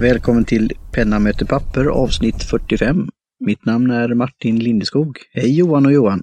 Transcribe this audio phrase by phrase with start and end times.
[0.00, 3.08] Välkommen till Penna möter papper avsnitt 45.
[3.40, 5.18] Mitt namn är Martin Lindeskog.
[5.32, 6.22] Hej Johan och Johan!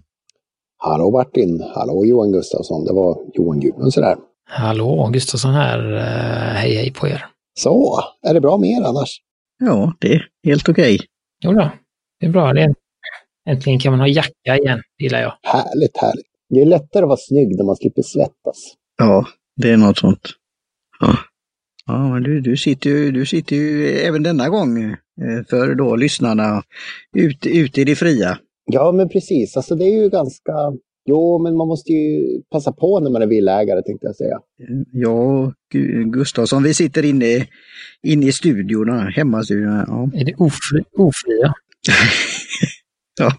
[0.78, 1.64] Hallå Martin!
[1.76, 2.86] Hallå Johan Gustafsson!
[2.86, 4.18] Det var Johan Gudmundsson här.
[4.50, 5.94] Hallå Gustafsson här.
[5.94, 7.26] Eh, hej hej på er!
[7.60, 9.22] Så, är det bra med er annars?
[9.60, 10.96] Ja, det är helt okej.
[10.96, 11.08] Okay.
[11.44, 11.72] Jo då,
[12.20, 12.54] det är bra.
[12.54, 12.76] Det är...
[13.50, 15.34] Äntligen kan man ha jacka igen, gillar jag.
[15.44, 16.28] Härligt, härligt.
[16.50, 18.74] Det är lättare att vara snygg när man slipper svettas.
[18.98, 19.26] Ja,
[19.62, 20.30] det är något sånt.
[21.00, 21.18] Ja.
[21.88, 24.98] Ja, men du, du, sitter ju, du sitter ju även denna gång eh,
[25.50, 26.64] för då lyssnarna
[27.16, 28.38] ute ut i det fria.
[28.66, 29.58] Ja, men precis.
[29.58, 30.54] Alltså det är ju ganska...
[31.10, 34.40] Jo, men man måste ju passa på när man är villägare, tänkte jag säga.
[34.92, 35.54] Ja,
[36.06, 37.48] Gustavsson, vi sitter inne,
[38.04, 39.86] inne i studiorna, hemmastudiorna.
[39.88, 40.20] Ja.
[40.20, 41.54] Är det ofri, ofria?
[43.20, 43.32] ja.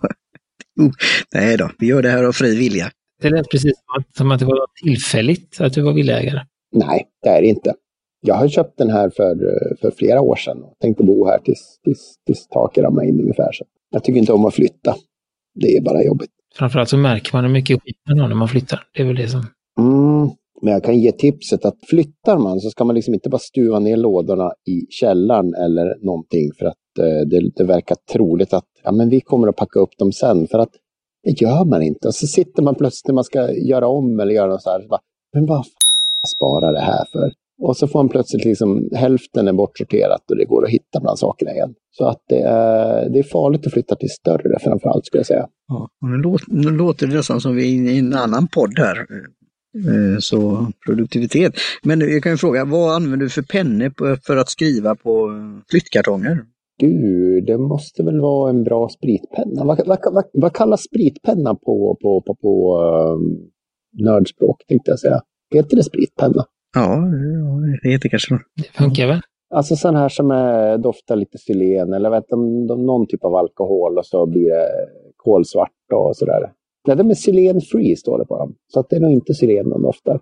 [0.80, 0.90] Oh,
[1.34, 2.90] nej då, vi gör det här av fri vilja.
[3.22, 6.40] Det lät precis som att, som att det var tillfälligt att du var villägare.
[6.72, 7.74] Nej, det är det inte.
[8.20, 9.36] Jag har köpt den här för,
[9.80, 13.52] för flera år sedan och tänkte bo här tills, tills, tills taket ramlar in ungefär.
[13.52, 14.96] Så jag tycker inte om att flytta.
[15.54, 16.30] Det är bara jobbigt.
[16.54, 18.80] Framförallt så märker man hur mycket skit man har när man flyttar.
[18.94, 19.46] Det är väl det som...
[19.78, 20.30] Mm,
[20.62, 23.78] men jag kan ge tipset att flyttar man så ska man liksom inte bara stuva
[23.78, 28.92] ner lådorna i källaren eller någonting för att eh, det, det, verkar troligt att ja,
[28.92, 30.46] men vi kommer att packa upp dem sen.
[30.46, 30.72] För att
[31.22, 32.08] det gör man inte.
[32.08, 34.80] Och så sitter man plötsligt när man ska göra om eller göra något så här.
[34.80, 35.00] Så bara,
[35.32, 35.66] men vad
[36.26, 37.32] spara det här för?
[37.60, 41.18] Och så får man plötsligt liksom hälften är bortsorterat och det går att hitta bland
[41.18, 41.74] sakerna igen.
[41.90, 45.46] Så att det är, det är farligt att flytta till större framförallt skulle jag säga.
[45.68, 48.78] Ja, och nu, låter, nu låter det nästan som vi är i en annan podd
[48.78, 48.96] här.
[49.76, 51.54] Eh, så produktivitet.
[51.82, 55.30] Men jag kan ju fråga, vad använder du för pennor för att skriva på
[55.70, 56.44] flyttkartonger?
[56.78, 59.64] Du, det måste väl vara en bra spritpenna.
[59.64, 63.50] Vad, vad, vad, vad kallas spritpenna på, på, på, på um,
[64.04, 65.20] nördspråk, tänkte jag säga?
[65.54, 66.44] Heter det spritpenna?
[66.74, 67.04] Ja,
[67.82, 68.42] det heter kanske något.
[68.56, 69.20] Det funkar väl?
[69.54, 73.34] Alltså sån här som är, doftar lite sylen eller vet, de, de, någon typ av
[73.34, 74.68] alkohol och så blir det
[75.16, 76.52] kolsvart och sådär.
[76.86, 78.54] Nej, de är sylen free står det på dem.
[78.72, 80.20] Så att det är nog inte sylen de doftar.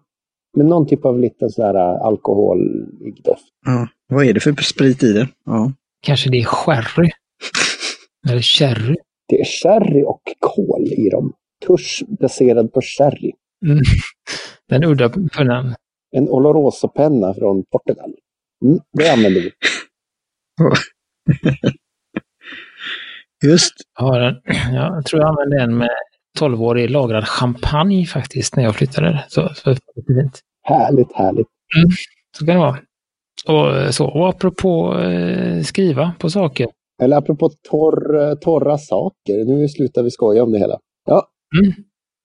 [0.57, 1.75] Men någon typ av liten sån här
[2.07, 3.45] alkoholig doft.
[3.67, 5.29] Ja, vad är det för sprit i det?
[5.45, 5.73] Ja.
[6.03, 7.11] Kanske det är sherry?
[8.31, 8.97] Eller sherry?
[9.29, 11.33] Det är sherry och kol i dem.
[11.67, 13.33] Tusch baserad på sherry.
[13.67, 13.79] Mm.
[14.69, 15.75] Den udda pennan.
[16.17, 18.13] En Oloroso-penna från Portugal.
[18.65, 19.51] Mm, det använder vi.
[23.49, 23.75] Just.
[23.99, 24.35] Ja,
[24.73, 25.91] jag tror jag använde en med
[26.41, 29.25] 12-årig lagrad champagne faktiskt när jag flyttade.
[29.29, 29.75] Så, så
[30.07, 30.41] fint.
[30.63, 31.47] Härligt, härligt.
[31.77, 31.91] Mm,
[32.39, 32.79] så kan det vara.
[33.49, 36.69] Och, så, och apropå eh, skriva på saker.
[37.03, 39.45] Eller apropå torr, torra saker.
[39.45, 40.79] Nu slutar vi skoja om det hela.
[41.07, 41.29] Ja.
[41.59, 41.73] Mm.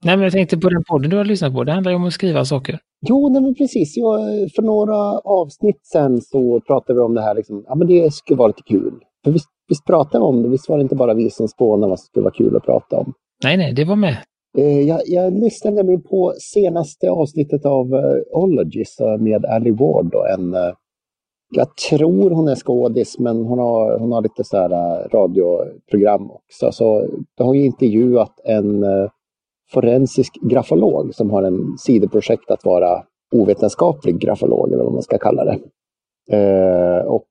[0.06, 1.64] Nej, men jag tänkte på den podden du har lyssnat på.
[1.64, 2.80] Det handlar ju om att skriva saker.
[3.08, 3.98] Jo, nej, men precis.
[3.98, 4.20] Jag,
[4.56, 7.36] för några avsnitt sen så pratade vi om det här.
[7.36, 8.94] Liksom, ja, men det skulle vara lite kul.
[9.24, 10.50] För visst, visst pratade vi om det?
[10.50, 12.98] Visst var det inte bara vi som spånade vad som skulle vara kul att prata
[12.98, 13.14] om?
[13.44, 14.18] Nej, nej, det var med.
[14.58, 20.16] Eh, jag, jag lyssnade nämligen på senaste avsnittet av uh, Ologies med Ali Ward.
[20.16, 20.74] Och en, uh,
[21.56, 24.70] jag tror hon är skådis, men hon har, hon har lite så här
[25.10, 26.72] radioprogram också.
[26.72, 27.08] Så
[27.38, 28.84] de har ju intervjuat en
[29.74, 33.04] forensisk grafolog som har en sidoprojekt att vara
[33.36, 35.60] ovetenskaplig grafolog, eller vad man ska kalla det.
[36.34, 37.28] Uh, och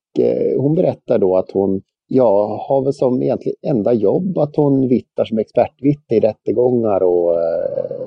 [0.59, 5.25] hon berättar då att hon ja, har väl som egentligen enda jobb att hon vittnar
[5.25, 7.37] som expertvittne i rättegångar och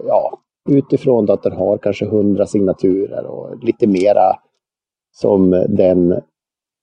[0.07, 0.39] ja,
[0.69, 4.35] utifrån att den har kanske hundra signaturer och lite mera
[5.11, 6.21] som den,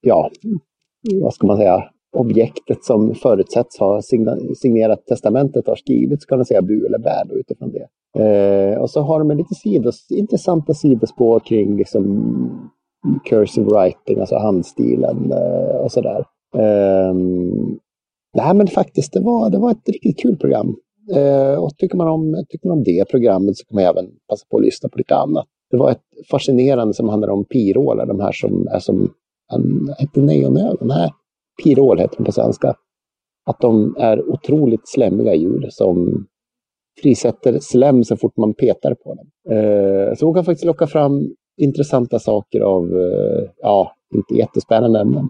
[0.00, 0.30] ja,
[1.22, 1.84] vad ska man säga,
[2.16, 4.02] objektet som förutsätts ha
[4.56, 7.88] signerat testamentet har skrivit, så kan man säga bu eller bä då, utifrån det.
[8.18, 12.70] Eh, och så har de lite sidos, intressanta sidospår kring liksom
[13.24, 16.24] cursive writing, alltså handstilen eh, och sådär.
[16.56, 17.14] Eh,
[18.36, 20.76] nej men faktiskt, det var, det var ett riktigt kul program.
[21.14, 24.46] Eh, och tycker man, om, tycker man om det programmet så kan man även passa
[24.50, 25.46] på att lyssna på lite annat.
[25.70, 29.12] Det var ett fascinerande som handlar om pirålar, de här som är som,
[29.52, 31.10] en, hette neonöl, nej,
[31.62, 32.74] Pirol heter de på svenska.
[33.46, 36.26] Att de är otroligt slemmiga djur som
[37.02, 39.56] frisätter slem så fort man petar på dem.
[39.56, 45.28] Eh, så hon kan faktiskt locka fram intressanta saker av, eh, ja, inte jättespännande, men,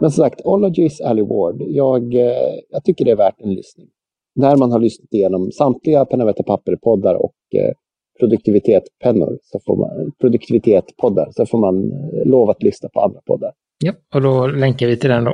[0.00, 3.86] men som sagt, Ologies Ally Ward, jag, eh, jag tycker det är värt en lyssning.
[4.34, 7.72] När man har lyssnat igenom samtliga Penna Vette Papper-poddar och eh,
[8.20, 13.52] produktivitetpennor, så får man, produktivitetpoddar, så får man eh, lov att lyssna på andra poddar.
[13.84, 15.32] Ja, och då länkar vi till den då.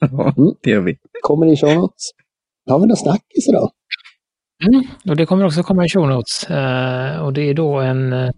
[0.00, 0.54] Ja, mm.
[0.62, 0.96] det gör vi.
[1.22, 2.10] Kommer i show notes.
[2.70, 3.70] Har vi några snackis idag?
[4.66, 6.50] Mm, och det kommer också komma i show notes.
[6.50, 8.30] Uh, och det är då en, uh,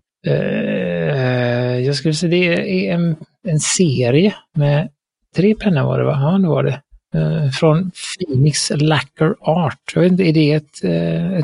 [1.80, 3.16] jag skulle säga det är en,
[3.48, 4.88] en serie med
[5.36, 6.18] tre pennor var det va?
[6.20, 6.82] Ja, det var det.
[7.14, 9.92] Eh, från Phoenix Lacquer Art.
[9.94, 10.84] Jag vet inte, är det ett,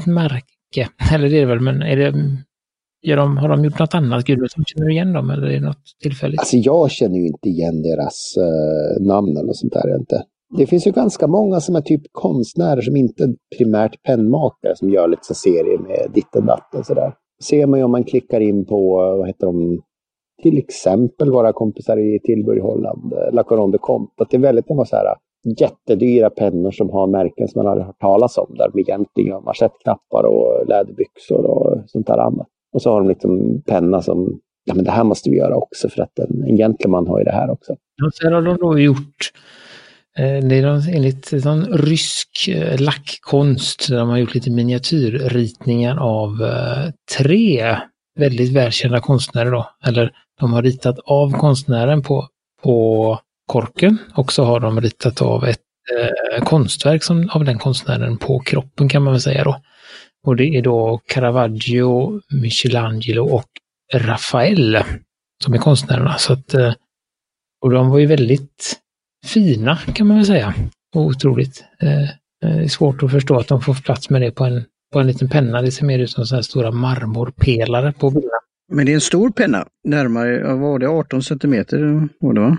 [0.01, 0.89] ett märke?
[1.13, 2.13] Eller det är det väl, men är det,
[3.03, 4.25] de, har de gjort något annat?
[4.25, 6.41] Gud, som känner du igen dem eller är det något tillfälligt?
[6.41, 10.23] Alltså jag känner ju inte igen deras uh, namn eller sånt där inte.
[10.57, 14.91] Det finns ju ganska många som är typ konstnärer som inte är primärt pennmakare som
[14.91, 17.13] gör lite så serier med ditten datten sådär.
[17.45, 19.83] Ser man ju om man klickar in på, eh, vad heter de,
[20.43, 24.41] till exempel våra kompisar i Tillburg, Holland, eh, La Coron de Comte, att det är
[24.41, 25.15] väldigt många så här
[25.61, 29.41] jättedyra pennor som har märken som man aldrig hört talas om, där de egentligen har
[29.41, 32.47] manschettknappar och läderbyxor och sånt där annat.
[32.73, 35.89] Och så har de liksom penna som, ja men det här måste vi göra också
[35.89, 37.73] för att en, en gentleman har ju det här också.
[38.07, 39.33] Och sen har de då gjort
[40.19, 46.43] eh, det är enligt någon rysk eh, lackkonst där de har gjort lite miniatyrritningar av
[46.43, 47.77] eh, tre
[48.19, 49.71] väldigt välkända konstnärer då.
[49.85, 52.29] Eller de har ritat av konstnären på,
[52.63, 55.59] på korken och så har de ritat av ett
[55.99, 59.57] eh, konstverk som, av den konstnären på kroppen kan man väl säga då.
[60.29, 63.49] Och det är då Caravaggio, Michelangelo och
[63.95, 64.79] Rafael
[65.45, 66.15] som är konstnärerna.
[66.19, 66.55] Så att,
[67.65, 68.81] och de var ju väldigt
[69.27, 70.55] fina kan man väl säga.
[70.97, 71.65] Otroligt.
[71.83, 72.09] Eh, eh,
[72.41, 75.07] det är svårt att förstå att de får plats med det på en, på en
[75.07, 75.63] liten penna.
[75.63, 78.33] Det ser mer ut som så här stora marmorpelare på bilderna.
[78.73, 82.59] Men det är en stor penna, närmare, vad var det, 18 centimeter var det va?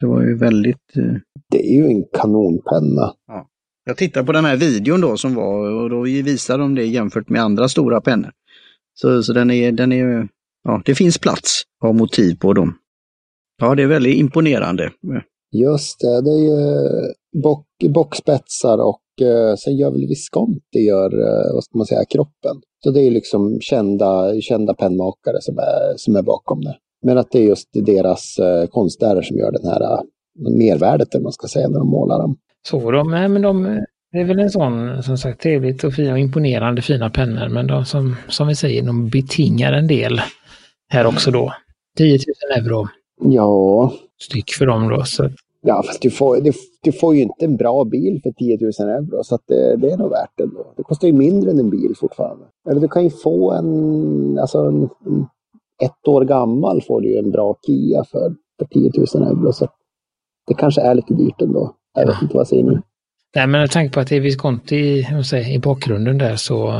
[0.00, 0.96] Det var ju väldigt...
[0.96, 1.14] Eh...
[1.50, 3.14] Det är ju en kanonpenna.
[3.26, 3.49] Ja.
[3.84, 7.28] Jag tittar på den här videon då som var och då visar de det jämfört
[7.28, 8.30] med andra stora pennor.
[8.94, 10.28] Så, så den är, den är,
[10.64, 12.74] ja det finns plats att ha motiv på dem.
[13.60, 14.90] Ja, det är väldigt imponerande.
[15.52, 21.20] Just det, det är ju eh, bock, bockspetsar och eh, sen gör väl Visconti gör,
[21.20, 22.56] eh, vad ska man säga, kroppen.
[22.84, 26.76] Så det är liksom kända, kända pennmakare som är, som är bakom det.
[27.02, 30.00] Men att det är just deras eh, konstnärer som gör den här eh,
[30.58, 32.36] mervärdet, eller man ska säga, när de målar dem.
[32.68, 36.18] Så de, men de, det är väl en sån, som sagt, trevligt och fina och
[36.18, 40.20] imponerande fina pennor, men de som, som vi säger, de betingar en del
[40.88, 41.52] här också då.
[41.96, 42.18] 10
[42.58, 42.88] 000 euro.
[43.22, 43.92] Ja.
[44.22, 45.04] Styck för dem då.
[45.04, 45.30] Så.
[45.62, 46.52] Ja, fast du får, du,
[46.82, 49.96] du, får ju inte en bra bil för 10 000 euro, så det, det är
[49.96, 50.72] nog värt det ändå.
[50.76, 52.44] Det kostar ju mindre än en bil fortfarande.
[52.70, 55.26] Eller du kan ju få en, alltså en, en
[55.82, 59.52] ett år gammal får du ju en bra Kia för, för 10 000 euro.
[59.52, 59.68] Så
[60.46, 61.74] det kanske är lite dyrt ändå.
[61.94, 62.78] Jag vet inte, vad säger ni?
[63.34, 66.72] Nej, men med tanke på att det är Visconti säger, i bakgrunden där så,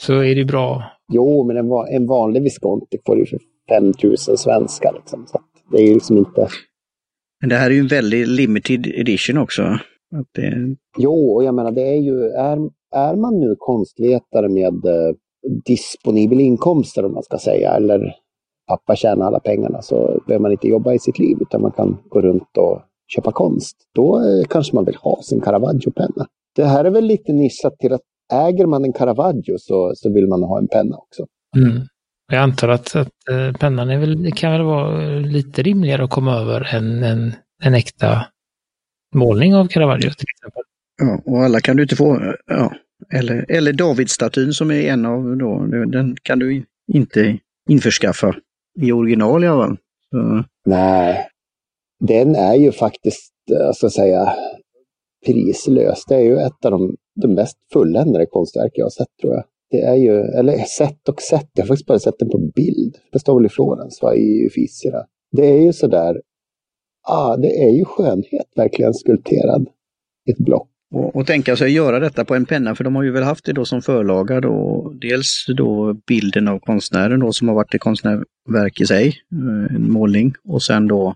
[0.00, 0.82] så är det bra.
[1.12, 3.38] Jo, men en, en vanlig Visconti får du för
[3.68, 4.92] 5 000 svenska.
[4.92, 5.26] Liksom.
[5.26, 5.40] Så
[5.70, 6.48] det är ju liksom inte...
[7.40, 9.62] Men det här är ju en väldigt limited edition också.
[10.16, 10.76] Att det...
[10.98, 12.58] Jo, och jag menar det är ju, är,
[12.94, 15.14] är man nu konstvetare med eh,
[15.64, 18.14] disponibel inkomster om man ska säga, eller
[18.68, 21.98] pappa tjänar alla pengarna så behöver man inte jobba i sitt liv utan man kan
[22.08, 22.82] gå runt och
[23.14, 23.76] köpa konst.
[23.94, 26.26] Då eh, kanske man vill ha sin Caravaggio-penna.
[26.56, 28.00] Det här är väl lite nischat till att
[28.32, 31.26] äger man en Caravaggio så, så vill man ha en penna också.
[31.56, 31.82] Mm.
[32.32, 36.36] Jag antar att, att eh, pennan är väl, kan väl vara lite rimligare att komma
[36.36, 38.26] över än en, en äkta
[39.14, 40.62] målning av Caravaggio till exempel.
[40.98, 42.34] Ja, och alla kan du inte få.
[42.46, 42.72] Ja.
[43.12, 47.38] Eller, eller Davidstatyn som är en av då, den kan du inte
[47.68, 48.34] införskaffa
[48.80, 49.76] i original i alla fall.
[50.10, 50.44] Så.
[50.66, 51.27] Nej,
[52.00, 54.34] den är ju faktiskt, eh, så ska säga,
[55.26, 56.04] prislös.
[56.08, 59.44] Det är ju ett av de, de mest fulländade konstverk jag har sett tror jag.
[59.70, 62.96] Det är ju, eller sett och sett, jag har faktiskt bara sett den på bild.
[63.12, 65.04] Det står väl i Florens, va, i Uffizierna.
[65.32, 66.20] Det är ju sådär,
[67.08, 69.66] ah, det är ju skönhet verkligen skulpterad
[70.28, 70.68] i ett block.
[70.94, 73.22] Och, och tänka sig att göra detta på en penna, för de har ju väl
[73.22, 77.74] haft det då som förlaga då, dels då bilden av konstnären då som har varit
[77.74, 81.14] ett konstnärverk i sig, eh, en målning, och sen då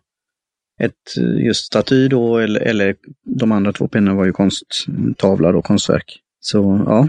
[0.80, 6.18] ett just staty då, eller, eller de andra två pennorna var ju konsttavlar och konstverk.
[6.40, 7.08] Så ja,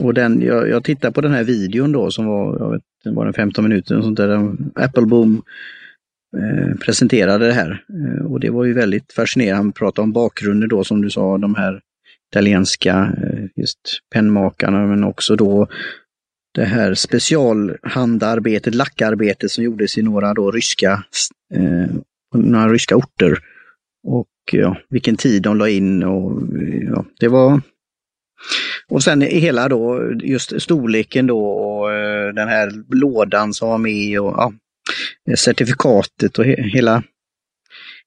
[0.00, 3.24] och den, jag, jag tittar på den här videon då som var, jag vet, var
[3.24, 5.42] den 15 minuter, och sånt där, Appleboom
[6.36, 7.84] eh, presenterade det här.
[7.88, 9.56] Eh, och det var ju väldigt fascinerande.
[9.56, 11.80] Han pratade om bakgrunden då som du sa, de här
[12.30, 13.80] italienska eh, just
[14.14, 15.66] pennmakarna men också då
[16.54, 21.04] det här specialhandarbetet, lackarbetet som gjordes i några då ryska,
[21.54, 21.90] eh,
[22.34, 23.38] några ryska orter.
[24.06, 26.42] Och ja, vilken tid de la in och
[26.90, 27.60] ja, det var
[28.88, 34.20] och sen hela då, just storleken då och eh, den här lådan som var med
[34.20, 34.52] och ja,
[35.36, 37.02] certifikatet och he hela,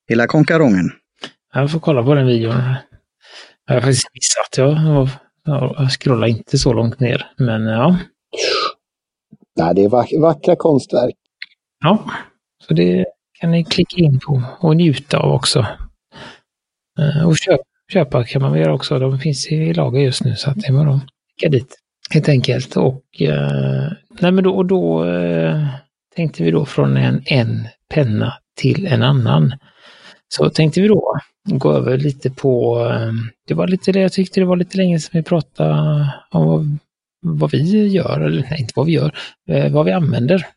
[0.10, 0.92] hela konkarongen.
[1.54, 2.56] Jag får kolla på den videon.
[3.66, 4.58] Jag har faktiskt missat.
[4.58, 5.10] Jag,
[5.44, 8.00] jag scrollar inte så långt ner, men ja.
[9.60, 11.16] Nej, det är vack vackra konstverk.
[11.84, 12.12] Ja,
[12.68, 13.06] så det
[13.40, 15.66] kan ni klicka in på och njuta av också.
[17.00, 17.64] Eh, och köpa,
[17.94, 19.00] köpa kan man väl göra också.
[19.00, 21.02] De finns i lager just nu så att det är bara att
[21.40, 21.76] klicka dit.
[22.10, 22.78] Helt enkelt.
[22.78, 25.68] Och, eh, nej men då, och då eh,
[26.16, 29.54] tänkte vi då från en, en penna till en annan.
[30.30, 31.14] Så tänkte vi då
[31.44, 33.12] gå över lite på, eh,
[33.48, 36.80] det var lite det jag tyckte det var lite länge sedan vi pratade om vad,
[37.22, 39.16] vad vi gör, eller nej, inte vad vi gör,
[39.50, 40.48] eh, vad vi använder.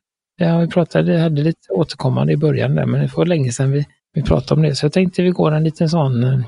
[0.42, 3.86] Ja, vi pratade, hade lite återkommande i början där, men det var länge sedan vi,
[4.14, 4.74] vi pratade om det.
[4.74, 6.42] Så jag tänkte vi går en liten sån, uh,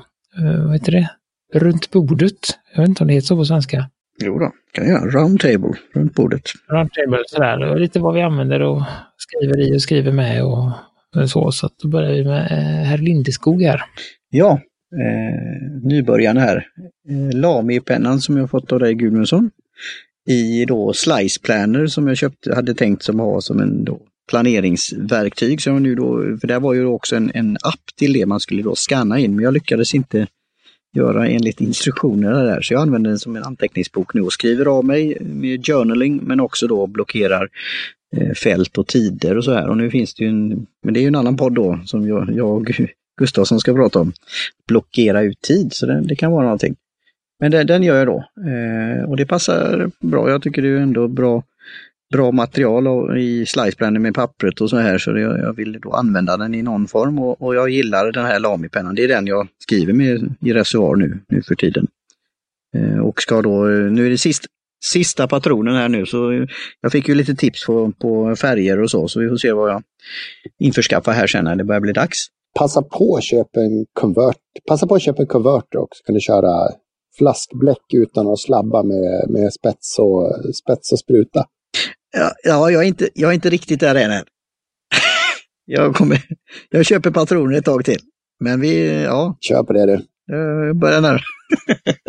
[0.65, 1.09] vad heter det,
[1.59, 2.59] runt bordet.
[2.73, 3.89] Jag vet inte om det heter så på svenska.
[4.23, 5.09] Jo då, kan jag göra.
[5.09, 6.41] Round table, runt bordet.
[6.67, 7.71] Round table, sådär.
[7.71, 8.83] Och lite vad vi använder och
[9.17, 11.51] skriver i och skriver med och så.
[11.51, 13.81] Så att då börjar vi med eh, herr Lindeskog här.
[14.29, 14.59] Ja,
[14.93, 16.67] eh, nybörjarna här.
[17.09, 19.51] Eh, Lami-pennan som jag fått av dig Gudmundsson.
[20.29, 23.99] I då Slice Planner som jag köpte, hade tänkt som ha som en då
[24.29, 25.61] planeringsverktyg.
[25.61, 28.63] Så nu då, för där var ju också en, en app till det man skulle
[28.63, 30.27] då scanna in, men jag lyckades inte
[30.97, 32.61] göra enligt instruktionerna där.
[32.61, 36.39] Så jag använder den som en anteckningsbok nu och skriver av mig med journaling men
[36.39, 37.49] också då blockerar
[38.17, 39.69] eh, fält och tider och så här.
[39.69, 42.07] Och nu finns det ju en, men det är ju en annan podd då som
[42.07, 42.87] jag, jag
[43.17, 44.13] Gustafsson ska prata om.
[44.67, 46.75] Blockera ut tid, så det, det kan vara någonting.
[47.43, 50.29] Men den, den gör jag då eh, och det passar bra.
[50.29, 51.43] Jag tycker det är ändå bra
[52.11, 56.37] bra material i sliceblender med pappret och så här så jag, jag vill då använda
[56.37, 58.95] den i någon form och, och jag gillar den här Lami-pennan.
[58.95, 61.87] Det är den jag skriver med i reservoar nu, nu för tiden.
[62.75, 64.45] Eh, och ska då, eh, nu är det sist,
[64.85, 66.47] sista patronen här nu så
[66.81, 69.69] jag fick ju lite tips på, på färger och så, så vi får se vad
[69.69, 69.83] jag
[70.59, 72.27] införskaffar här sen när det börjar bli dags.
[72.59, 74.37] Passa på att köpa en convert.
[74.67, 76.03] Passa på att köpa en converter också.
[76.05, 76.82] Kan du köra
[77.17, 81.45] flaskbläck utan att slabba med, med spets, och, spets och spruta.
[82.17, 84.11] Ja, ja jag, är inte, jag är inte riktigt där än.
[85.65, 86.21] jag, kommer,
[86.69, 87.99] jag köper patroner ett tag till.
[88.39, 89.37] Men vi, ja.
[89.41, 89.97] Kör på det du.
[90.27, 91.19] Det börjar närma,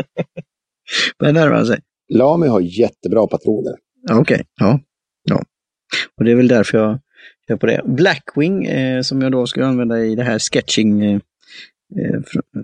[1.19, 1.81] börjar närma sig.
[2.09, 3.75] Lami har jättebra patroner.
[4.11, 4.43] Okej, okay.
[4.61, 4.81] ja.
[5.25, 5.45] ja.
[6.17, 7.83] Och det är väl därför jag på det.
[7.85, 11.21] Blackwing eh, som jag då ska använda i det här sketching eh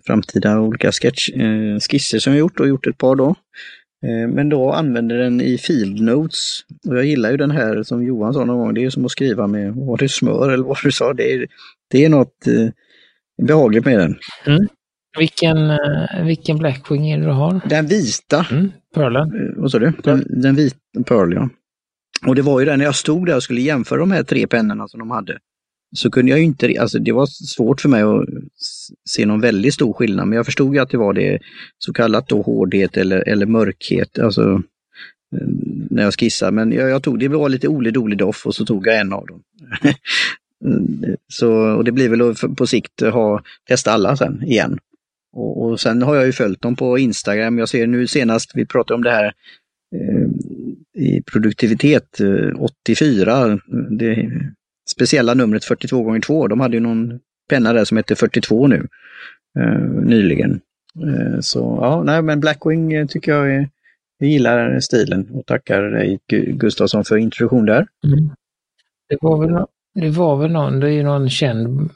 [0.07, 3.35] framtida olika sketch, eh, skisser som jag gjort och gjort ett par då.
[4.07, 6.61] Eh, men då använder den i Field Notes.
[6.89, 9.11] Och jag gillar ju den här som Johan sa någon gång, det är som att
[9.11, 11.13] skriva med, var det smör eller vad du sa?
[11.13, 11.47] Det är,
[11.91, 12.69] det är något eh,
[13.47, 14.17] behagligt med den.
[14.47, 14.69] Mm.
[15.19, 17.61] Vilken, eh, vilken Blackwing är det du har?
[17.69, 18.47] Den vita.
[18.51, 19.23] Mm, Pearlen.
[19.23, 19.93] Eh, vad sa du?
[20.03, 21.49] Den, den vita, Pearl ja.
[22.27, 24.47] Och det var ju där när jag stod där och skulle jämföra de här tre
[24.47, 25.39] pennorna som de hade
[25.93, 28.25] så kunde jag inte, alltså det var svårt för mig att
[29.09, 31.39] se någon väldigt stor skillnad, men jag förstod ju att det var det
[31.79, 34.63] så kallat då hårdhet eller, eller mörkhet, alltså
[35.37, 35.49] eh,
[35.91, 36.53] när jag skissade.
[36.53, 39.13] Men jag, jag tog, det var lite Ole Dole Doff och så tog jag en
[39.13, 39.43] av dem.
[40.65, 44.79] Mm, så, och det blir väl att på sikt ha, testa alla sen igen.
[45.33, 47.59] Och, och, sen har jag ju följt dem på Instagram.
[47.59, 49.33] Jag ser nu senast, vi pratade om det här
[49.95, 50.29] eh,
[51.05, 53.47] i produktivitet eh, 84.
[53.47, 53.57] Eh,
[53.91, 54.31] det,
[54.93, 58.87] speciella numret 42 x 2 De hade ju någon penna där som hette 42 nu
[59.59, 60.61] eh, nyligen.
[60.97, 63.69] Eh, så ja, nej men Blackwing eh, tycker jag är,
[64.19, 67.87] jag gillar stilen och tackar dig Gustafsson för introduktion där.
[68.05, 68.31] Mm.
[69.09, 71.91] Det, var väl, det var väl någon, det är någon känd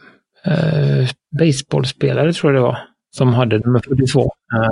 [0.45, 1.09] eh,
[1.39, 2.79] baseballspelare tror jag det var,
[3.17, 4.21] som hade nummer 42.
[4.21, 4.69] Eh.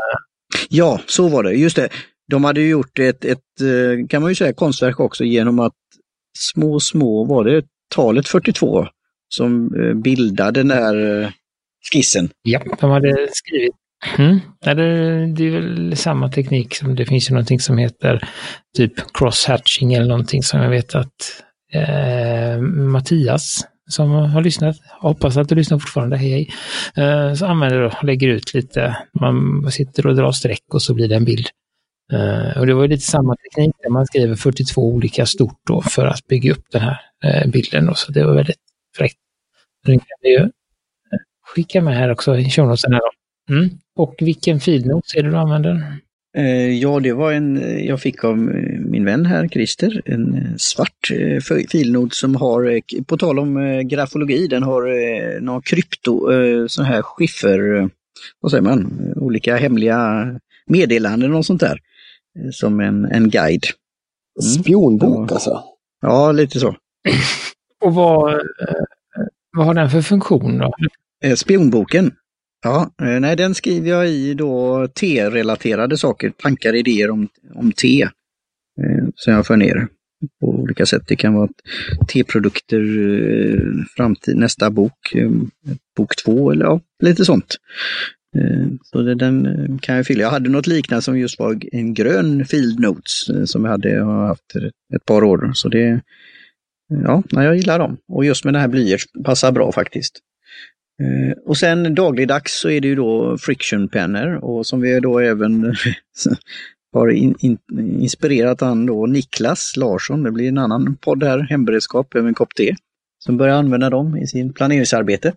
[0.68, 1.88] Ja, så var det, just det.
[2.28, 5.74] De hade gjort ett, ett, eh, kan man ju säga, konstverk också genom att
[6.38, 8.86] små, små, var det talet 42
[9.28, 11.28] som eh, bildade den här eh,
[11.92, 12.30] skissen.
[12.42, 13.74] Ja, de hade skrivit
[14.18, 14.40] Mm.
[14.64, 18.28] Ja, det, är väl samma teknik som det finns ju någonting som heter
[18.76, 25.48] typ cross-hatching eller någonting som jag vet att eh, Mattias som har lyssnat, hoppas att
[25.48, 26.50] du lyssnar fortfarande, hej hej,
[27.04, 31.08] eh, så använder och lägger ut lite, man sitter och drar streck och så blir
[31.08, 31.46] det en bild.
[32.12, 36.06] Eh, och det var lite samma teknik där man skriver 42 olika stort då för
[36.06, 37.00] att bygga upp den här
[37.46, 37.86] bilden.
[37.86, 38.56] Då, så det var väldigt
[38.96, 39.18] fräckt.
[39.86, 40.48] Den kan vi ju eh,
[41.46, 42.92] skicka med här också i shownotesen.
[43.50, 43.70] Mm.
[43.96, 45.98] Och vilken filnos är det du använder?
[46.80, 48.38] Ja, det var en jag fick av
[48.78, 51.10] min vän här, Christer, en svart
[51.70, 56.28] filnod som har, på tal om grafologi, den har någon krypto,
[56.68, 57.90] sån här skiffer,
[58.40, 60.26] vad säger man, olika hemliga
[60.66, 61.78] meddelanden och sånt där.
[62.52, 63.64] Som en, en guide.
[64.42, 64.52] Mm.
[64.52, 65.62] Spionbok alltså?
[66.00, 66.76] Ja, lite så.
[67.80, 68.74] Och vad, eh,
[69.52, 70.72] vad har den för funktion då?
[71.24, 72.12] Eh, spionboken.
[72.62, 78.08] Ja, eh, nej den skriver jag i då T-relaterade saker, tankar, idéer om, om te.
[79.14, 79.88] Som jag för ner
[80.40, 81.02] på olika sätt.
[81.06, 81.48] Det kan vara
[82.08, 82.82] teprodukter,
[83.96, 85.14] framtid, nästa bok,
[85.96, 87.56] bok två eller ja, lite sånt.
[88.36, 90.22] Eh, så det, den kan jag fylla.
[90.22, 93.90] Jag hade något liknande som just var en grön Field Notes eh, som jag hade
[93.90, 94.56] jag haft
[94.94, 95.50] ett par år.
[95.54, 96.00] Så det,
[97.04, 97.96] ja, jag gillar dem.
[98.08, 100.18] Och just med den här blyerts passar bra faktiskt.
[101.02, 105.74] Eh, och sen dagligdags så är det ju då frictionpennor och som vi då även
[106.92, 107.58] har in, in,
[108.00, 112.54] inspirerat han då Niklas Larsson, det blir en annan podd här, Hemberedskap över en kopp
[112.54, 112.74] te,
[113.18, 115.32] som börjar använda dem i sin planeringsarbete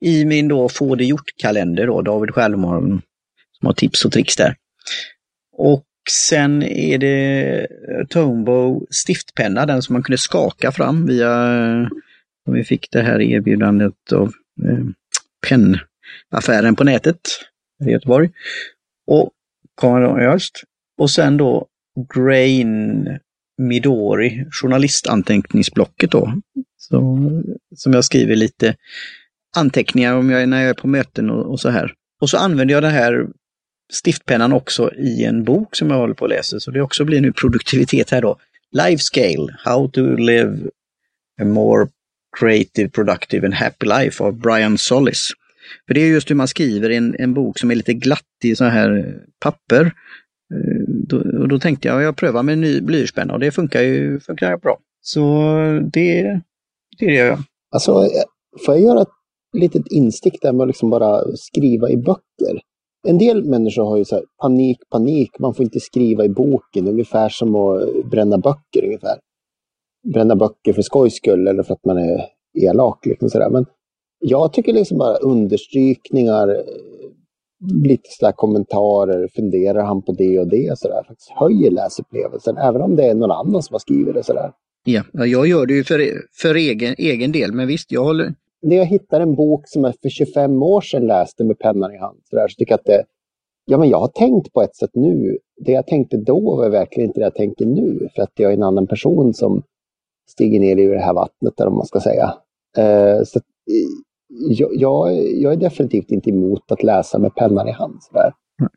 [0.00, 3.02] i min då Få det gjort-kalender då, David Självmorgon,
[3.58, 4.54] som har tips och tricks där.
[5.52, 11.88] Och sen är det eh, Tombow stiftpenna, den som man kunde skaka fram via, eh,
[12.52, 14.32] vi fick det här erbjudandet av
[14.64, 14.84] eh,
[15.48, 17.20] pennaffären på nätet
[17.84, 18.30] i Göteborg.
[19.06, 19.32] Och
[20.18, 20.62] öst.
[20.98, 21.66] Och sen då
[22.14, 23.08] Grain
[23.58, 26.32] Midori, journalistanteckningsblocket då.
[26.76, 27.18] Så,
[27.74, 28.74] som jag skriver lite
[29.56, 31.92] anteckningar om jag, när jag är på möten och, och så här.
[32.20, 33.26] Och så använder jag den här
[33.92, 36.60] stiftpennan också i en bok som jag håller på att läsa.
[36.60, 38.36] Så det också blir nu produktivitet här då.
[38.72, 40.58] Life Scale, How to live
[41.42, 41.88] a more
[42.38, 45.30] creative, productive and happy life av Brian Solis.
[45.86, 48.56] För det är just hur man skriver en, en bok som är lite glatt i
[48.56, 49.84] så här papper.
[50.54, 53.82] Eh, då, och då tänkte jag, jag prövar med en ny blyertspenna och det funkar
[53.82, 54.78] ju funkar bra.
[55.00, 55.52] Så
[55.92, 56.40] det,
[56.98, 57.38] det gör jag.
[57.70, 58.24] Alltså, eh,
[58.66, 59.08] får jag göra ett
[59.58, 62.60] litet instick där med att liksom bara skriva i böcker.
[63.06, 67.28] En del människor har ju så panik, panik, man får inte skriva i boken, ungefär
[67.28, 69.18] som att bränna böcker ungefär.
[70.12, 72.20] Bränna böcker för skojs skull eller för att man är
[72.54, 73.06] elak.
[73.06, 73.50] Liksom sådär.
[73.50, 73.66] Men
[74.18, 76.62] jag tycker liksom bara understrykningar,
[77.84, 82.96] lite sådär kommentarer, funderar han på det och det, sådär, faktiskt höjer läsupplevelsen, även om
[82.96, 84.22] det är någon annan som har skrivit det.
[84.22, 84.52] Sådär.
[84.84, 86.00] Ja, jag gör det ju för,
[86.42, 88.34] för egen, egen del, men visst, jag håller,
[88.66, 91.98] när jag hittar en bok som jag för 25 år sedan läste med pennan i
[91.98, 93.04] hand, så, där, så tycker jag att det,
[93.64, 95.38] ja men jag har tänkt på ett sätt nu.
[95.60, 98.56] Det jag tänkte då var verkligen inte det jag tänker nu, för att jag är
[98.56, 99.62] en annan person som
[100.30, 102.34] stiger ner i det här vattnet, eller man ska säga.
[102.78, 103.42] Uh, så eh,
[104.28, 107.98] jag, jag, jag, är definitivt inte emot att läsa med pennan i hand.
[108.00, 108.32] Så där.
[108.60, 108.70] Mm.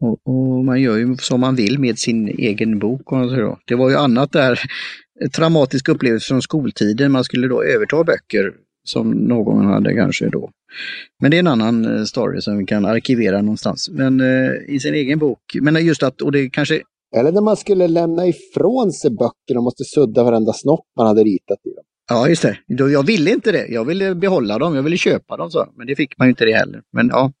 [0.00, 3.12] Och, och, man gör ju som man vill med sin egen bok.
[3.12, 4.60] Och så Det var ju annat där,
[5.20, 7.12] eh, traumatisk upplevelse från skoltiden.
[7.12, 8.52] Man skulle då överta böcker
[8.84, 10.50] som någon hade kanske då.
[11.20, 13.90] Men det är en annan eh, story som vi kan arkivera någonstans.
[13.90, 15.40] Men eh, i sin egen bok.
[15.60, 16.82] Men just att, och det kanske...
[17.16, 21.24] Eller när man skulle lämna ifrån sig böckerna och måste sudda varenda snopp man hade
[21.24, 21.84] ritat i dem.
[22.08, 22.58] Ja, just det.
[22.66, 23.66] Jag ville inte det.
[23.66, 25.66] Jag ville behålla dem, jag ville köpa dem, så.
[25.76, 26.82] men det fick man ju inte det heller.
[26.92, 27.32] Men ja,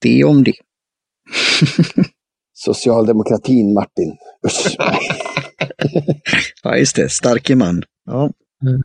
[0.00, 0.54] det är om det.
[2.52, 4.16] Socialdemokratin, Martin.
[4.46, 4.76] Usch.
[6.62, 7.08] ja, just det.
[7.08, 7.82] Starke man.
[8.06, 8.30] Ja.
[8.62, 8.82] Mm.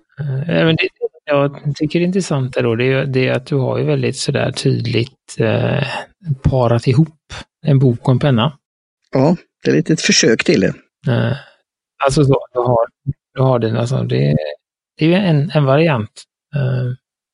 [0.47, 0.89] Äh, men det,
[1.25, 4.17] jag tycker det är intressant då, det är, det är att du har ju väldigt
[4.17, 5.87] sådär tydligt eh,
[6.43, 7.33] parat ihop
[7.65, 8.57] en bok och en penna.
[9.11, 10.73] Ja, det är lite ett försök till det.
[11.11, 11.37] Eh,
[12.05, 12.87] alltså så, du har,
[13.33, 14.35] du har den, alltså det,
[14.97, 16.23] det är ju en, en variant
[16.55, 16.91] eh,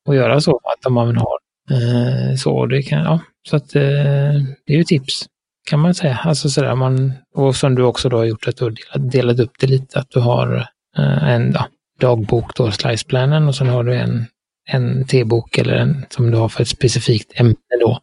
[0.10, 1.38] att göra så, att om man har
[1.72, 4.34] eh, så, det kan, ja, så att eh,
[4.66, 5.26] det är ju tips
[5.70, 6.20] kan man säga.
[6.24, 9.40] Alltså sådär man, och som du också då har gjort, att du har delat, delat
[9.40, 11.68] upp det lite, att du har eh, en, ja,
[12.02, 14.26] dagbok, då, sliceplanen och sen har du en,
[14.70, 18.00] en T-bok eller en som du har för ett specifikt ämne då.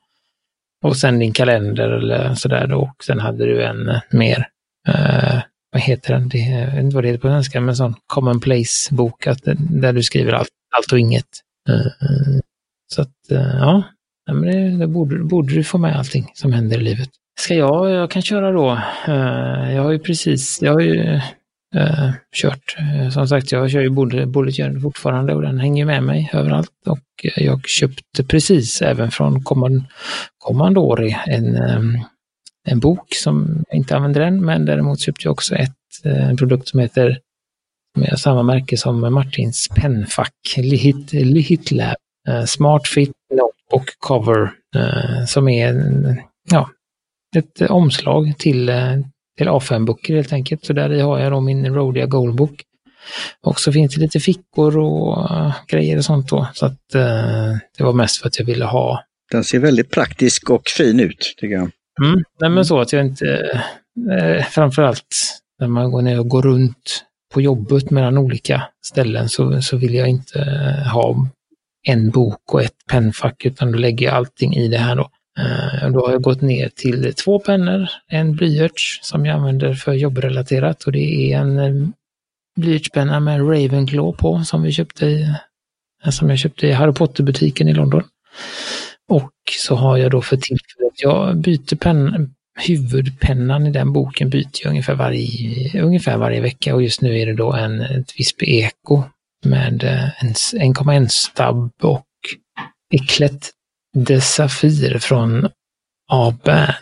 [0.85, 2.79] Och sen din kalender eller sådär då.
[2.79, 4.49] Och sen hade du en mer,
[4.89, 5.41] eh,
[5.73, 9.27] vad heter den, det, jag vet inte vad det heter på svenska, men sån commonplace-bok
[9.57, 11.29] där du skriver allt, allt och inget.
[11.69, 12.41] Eh,
[12.95, 13.83] så att, eh, ja,
[14.33, 17.09] men det, det borde, borde du få med allting som händer i livet.
[17.41, 18.71] Ska jag, jag kan köra då.
[19.07, 21.21] Eh, jag har ju precis, jag har ju
[21.75, 22.77] eh, kört.
[22.79, 23.91] Eh, som sagt, jag kör ju
[24.27, 26.71] Bullet Journal fortfarande och den hänger med mig överallt.
[26.87, 29.45] Och eh, jag köpte precis även från
[30.39, 31.99] Commandori en, ehm,
[32.69, 36.37] en bok som jag inte använder än, men däremot köpte jag också ett, eh, en
[36.37, 37.19] produkt som heter
[37.97, 41.97] med samma märke som Martins pennfack, Lihit, Lihit Lab.
[42.47, 44.51] Smart Fit Notebook Cover
[45.27, 45.75] som är
[46.51, 46.71] ja,
[47.37, 48.71] ett omslag till,
[49.39, 50.65] till A5-böcker helt enkelt.
[50.65, 52.63] Så där har jag då min Rodia Goldbook.
[53.43, 56.49] Och så finns det lite fickor och uh, grejer och sånt då.
[56.55, 59.05] Så att uh, det var mest för att jag ville ha.
[59.31, 61.71] Den ser väldigt praktisk och fin ut tycker jag.
[62.05, 63.25] Mm, nej men så att jag inte,
[64.11, 69.63] uh, framförallt när man går ner och går runt på jobbet mellan olika ställen så,
[69.63, 70.41] så vill jag inte
[70.93, 71.29] ha
[71.87, 75.11] en bok och ett pennfack utan då lägger jag allting i det här då.
[75.39, 79.93] Eh, då har jag gått ner till två pennor, en blyerts som jag använder för
[79.93, 81.89] jobbrelaterat och det är en eh,
[82.57, 85.23] blyertspenna med Ravenclaw på som vi köpte i,
[86.05, 88.03] eh, som jag köpte i Harry Potter-butiken i London.
[89.09, 92.29] Och så har jag då för tillfället jag byter penna,
[92.61, 97.27] huvudpennan i den boken byter jag ungefär varje, ungefär varje vecka och just nu är
[97.27, 99.03] det då en ett Visp Eko
[99.45, 99.85] med
[100.21, 102.05] en 1,1 stabb och
[102.95, 103.51] Eklet
[104.05, 105.49] de Safir från
[106.11, 106.73] Aben.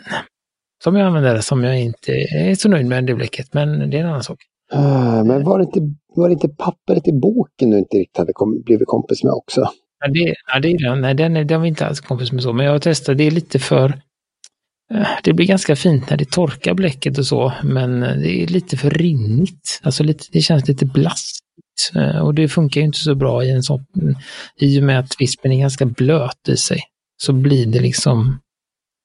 [0.83, 4.01] Som jag använder som jag inte är så nöjd med det bläcket, men det är
[4.01, 4.37] en annan sak.
[4.75, 5.79] Uh, men var det, inte,
[6.15, 9.61] var det inte pappret i boken du inte riktigt hade kom, blivit kompis med också?
[9.99, 11.01] Ja, det, ja, det är den.
[11.01, 13.17] Nej, den, är, den var inte alls kompis med så, men jag har testat.
[13.17, 13.89] Det är lite för...
[14.93, 18.77] eh, Det blir ganska fint när det torkar bläcket och så, men det är lite
[18.77, 19.79] för rinnigt.
[19.83, 21.95] Alltså lite, det känns lite blaskigt.
[21.95, 23.85] Eh, Och det funkar ju inte så bra i en sån...
[24.59, 26.81] I och med att vispen är ganska blöt i sig,
[27.17, 28.39] så blir det liksom...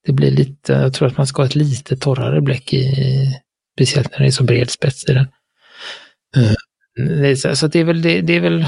[0.07, 0.73] Det blir lite...
[0.73, 2.95] Jag tror att man ska ha ett lite torrare bläck i...
[3.77, 5.27] Speciellt när det är så bred spets i den.
[6.37, 6.53] Eh,
[7.21, 8.67] det är så, så det är väl det, det är väl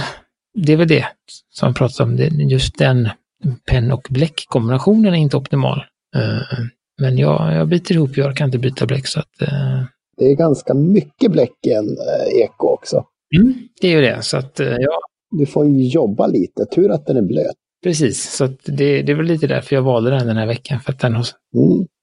[0.55, 1.07] det är väl det
[1.51, 2.17] som jag pratar om.
[2.17, 3.09] Det, just den
[3.71, 5.79] penn och bläckkombinationen är inte optimal.
[6.17, 6.59] Eh,
[7.01, 9.83] Men jag, jag byter ihop, jag kan inte byta bläck så att eh,
[10.17, 13.05] Det är ganska mycket bläck i en eh, eko också.
[13.37, 14.23] mm, det är ju det.
[14.23, 14.99] Så att eh, ja,
[15.39, 16.67] Du får ju jobba lite.
[16.75, 17.57] Tur att den är blöt.
[17.85, 18.31] Precis.
[18.37, 20.81] Så det, det är väl lite därför jag valde den den här veckan.
[20.81, 21.27] För att den har,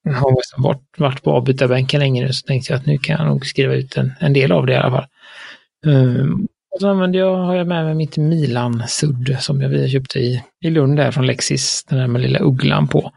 [0.06, 0.18] Mm.
[0.18, 2.34] har liksom varit, varit på avbytarbänken länge nu.
[2.34, 4.74] Så tänkte jag att nu kan jag nog skriva ut en, en del av det
[4.74, 5.08] i alla fall.
[5.86, 10.20] Um, och så använder jag, har jag med mig mitt Milan-sudd som jag vi köpte
[10.20, 11.84] i, i Lund där från Lexis.
[11.90, 13.12] Den där med lilla ugglan på.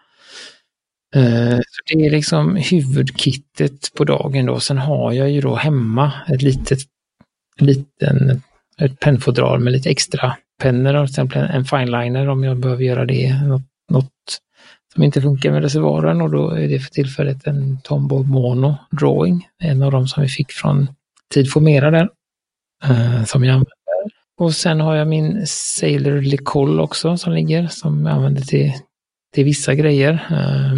[1.16, 4.60] Eh, så det är liksom huvudkittet på dagen då.
[4.60, 6.78] Sen har jag ju då hemma ett litet,
[7.60, 8.42] liten,
[8.80, 10.92] ett pennfodral med lite extra pennor.
[11.06, 13.42] Till exempel en fineliner om jag behöver göra det.
[13.46, 14.10] Något, något
[14.94, 19.46] som inte funkar med reservoaren och då är det för tillfället en Tombow Mono Drawing.
[19.62, 20.88] En av dem som vi fick från
[21.34, 22.08] Tid Formera där.
[22.84, 23.72] eh, som jag använder.
[24.40, 28.72] Och sen har jag min Sailor Licol också som ligger som jag använder till,
[29.34, 30.12] till vissa grejer.
[30.30, 30.72] Eh,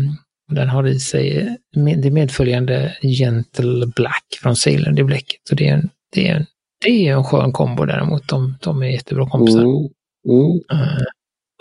[0.48, 5.40] och Den har i sig med- det medföljande Gentle Black från Sailor, det bläcket.
[5.48, 6.46] Så det är en, det är en,
[6.84, 8.28] det är en skön kombo däremot.
[8.28, 9.60] De, de är jättebra kompisar.
[9.60, 9.88] Mm.
[10.28, 10.60] Mm.
[10.82, 11.02] Eh,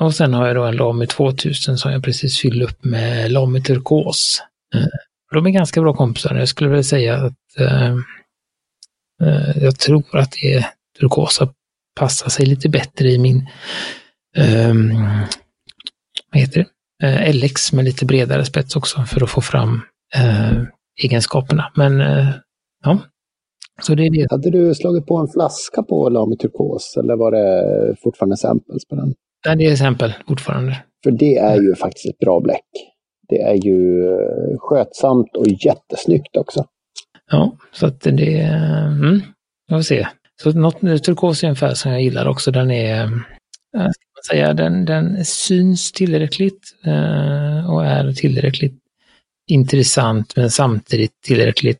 [0.02, 3.62] Och sen har jag då en Lamy 2000 som jag precis fyllde upp med Lamy
[3.62, 4.42] Turkos.
[4.76, 4.86] Eh,
[5.34, 6.36] De är ganska bra kompisar.
[6.36, 7.92] Jag skulle vilja säga att eh,
[9.24, 10.66] eh, jag tror att det är
[11.00, 11.54] turkosa
[12.00, 13.50] passar sig lite bättre i min
[14.38, 14.94] ehm,
[16.32, 16.66] vad heter
[17.00, 17.08] det?
[17.08, 19.82] Eh, LX med lite bredare spets också för att få fram
[20.16, 20.62] eh,
[21.04, 21.72] egenskaperna.
[21.76, 22.30] Men eh,
[22.84, 23.00] ja,
[23.82, 24.28] så det är det.
[24.32, 28.96] Hade du slagit på en flaska på Lamy Turkos eller var det fortfarande samples på
[28.96, 29.14] den?
[29.46, 30.78] Nej, det är exempel fortfarande.
[31.04, 32.66] För det är ju faktiskt ett bra bläck.
[33.30, 36.66] Det är ju eh, skötsamt och jättesnyggt också.
[37.32, 38.42] Ja, så att det...
[38.42, 39.22] Mm,
[39.68, 40.08] jag får se.
[40.44, 42.52] Så något turkos är en färg som jag gillar också.
[42.52, 43.10] Den är, eh,
[43.74, 48.80] ska man säga, den, den syns tillräckligt eh, och är tillräckligt
[49.48, 51.80] intressant men samtidigt tillräckligt...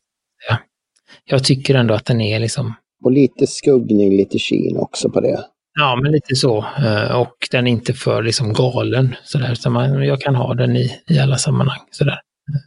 [1.26, 2.74] Ja, jag tycker ändå att den är liksom...
[3.04, 5.46] Och lite skuggning, lite kin också på det.
[5.80, 6.58] Ja, men lite så.
[6.78, 9.16] eh, Och den är inte för liksom galen.
[9.24, 11.80] Sådär, utan man, jag kan ha den i, i alla sammanhang.
[11.92, 12.20] Sådär.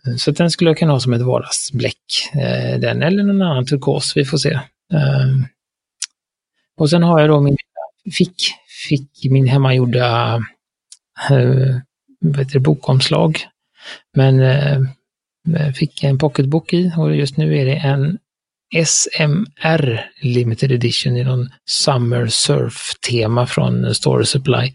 [0.08, 1.94] Eh, Så den skulle jag kunna ha som ett vardagsbläck.
[2.34, 4.60] eh, Den eller någon annan turkos, vi får se.
[6.80, 7.56] Och sen har jag då min
[8.12, 8.34] fick,
[8.88, 10.38] fick min hemmagjorda
[12.52, 13.38] det, bokomslag.
[14.16, 14.42] Men
[15.74, 18.18] fick en pocketbok i och just nu är det en
[18.74, 24.74] SMR Limited Edition i någon Summer Surf-tema från Story Supply.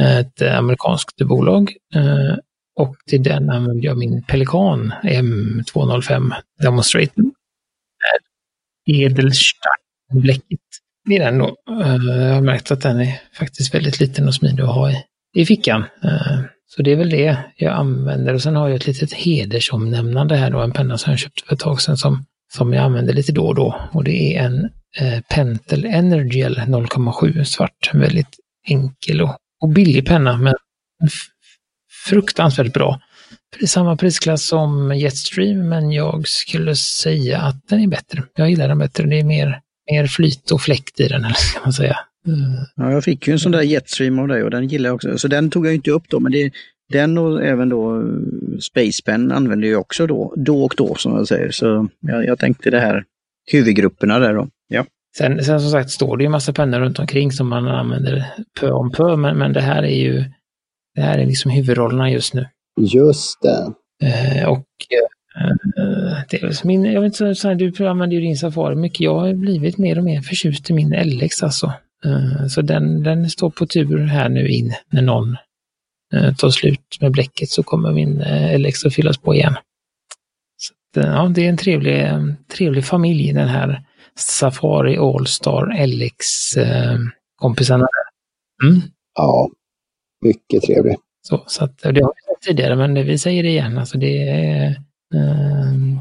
[0.00, 1.72] Ett eh, amerikanskt bolag.
[1.94, 2.36] Eh,
[2.76, 7.24] och till den använder jag min Pelikan M205 Demonstrator.
[7.24, 10.60] Eh, Edelstein-bläcket
[11.10, 11.56] i den då.
[11.66, 15.46] Jag har märkt att den är faktiskt väldigt liten och smidig att ha i, i
[15.46, 15.84] fickan.
[16.66, 18.34] Så det är väl det jag använder.
[18.34, 21.54] Och sen har jag ett litet hedersomnämnande här då, en penna som jag köpte för
[21.54, 22.24] ett tag sedan som,
[22.56, 23.88] som jag använder lite då och då.
[23.92, 27.90] Och det är en eh, Pentel Energiel 0,7 svart.
[27.92, 28.36] En väldigt
[28.68, 30.54] enkel och, och billig penna men
[32.06, 33.00] fruktansvärt bra.
[33.58, 38.22] Det är samma prisklass som Jetstream men jag skulle säga att den är bättre.
[38.34, 39.06] Jag gillar den bättre.
[39.06, 39.60] Det är mer,
[39.90, 41.98] mer flyt och fläkt i den, eller ska man säga.
[42.26, 42.40] Mm.
[42.76, 45.18] Ja, jag fick ju en sån där Jetstream av dig och den gillar jag också.
[45.18, 46.52] Så den tog jag inte upp då, men det,
[46.92, 48.06] den och även då eh,
[48.60, 51.50] Spacepen använder jag också då, då och då som jag säger.
[51.50, 53.04] Så jag, jag tänkte det här
[53.52, 54.48] huvudgrupperna där då.
[54.68, 54.84] Ja.
[55.18, 58.24] Sen, sen som sagt står det ju massa pennor runt omkring som man använder
[58.60, 60.24] pö om pö, men, men det här är ju
[60.94, 62.46] det här är liksom huvudrollerna just nu.
[62.80, 63.72] Just det.
[64.06, 68.36] Eh, och eh, det är min, jag vet inte, så här, du använder ju din
[68.36, 69.00] Safari mycket.
[69.00, 71.72] Jag har blivit mer och mer förtjust i min LX alltså.
[72.04, 75.36] Eh, så den, den står på tur här nu in när någon
[76.12, 79.54] tar slut med bläcket så kommer min eh, LX att fyllas på igen.
[80.56, 82.08] Så, eh, ja, det är en trevlig,
[82.56, 83.84] trevlig familj den här
[84.16, 87.86] Safari All-Star LX-kompisarna.
[88.64, 88.80] Mm.
[89.14, 89.50] Ja,
[90.24, 90.96] mycket trevlig.
[91.22, 93.78] Så, så att, det har vi sagt tidigare, men vi säger det igen.
[93.78, 94.76] Alltså det är,
[95.14, 96.00] um,